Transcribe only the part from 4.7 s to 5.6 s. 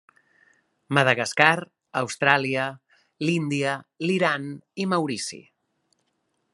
i Maurici.